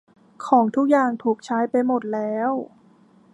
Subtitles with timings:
[0.45, 2.51] ของทุกอย่างถูกใช้ไปหมดแล้ว